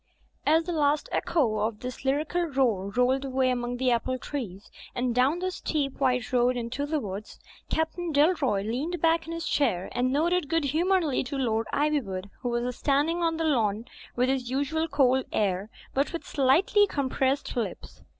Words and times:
'* 0.27 0.45
As 0.47 0.63
the 0.63 0.71
last 0.71 1.09
echo 1.11 1.59
of 1.59 1.81
this 1.81 2.03
lyrical 2.03 2.45
roar 2.45 2.89
rolled 2.89 3.23
away 3.23 3.51
among 3.51 3.77
the 3.77 3.91
apple 3.91 4.17
trees, 4.17 4.71
and 4.95 5.13
down 5.13 5.37
the 5.37 5.51
steep, 5.51 5.99
white 5.99 6.33
road 6.33 6.57
into 6.57 6.87
the 6.87 6.99
woods. 6.99 7.39
Captain 7.69 8.11
Dalroy 8.11 8.65
leaned 8.67 8.99
back 8.99 9.27
in 9.27 9.31
his 9.31 9.45
chair 9.47 9.89
and 9.91 10.11
nodded 10.11 10.49
good 10.49 10.63
humouredly 10.65 11.23
to 11.25 11.37
Lord 11.37 11.67
Ivywood, 11.71 12.31
who 12.39 12.49
was 12.49 12.75
standing 12.75 13.21
on 13.21 13.37
the 13.37 13.43
lawn 13.43 13.85
with 14.15 14.27
his 14.27 14.49
usual 14.49 14.87
cold 14.87 15.25
air, 15.31 15.69
but 15.93 16.11
with 16.11 16.25
slightly 16.25 16.87
compressed 16.87 17.55
lips. 17.55 18.01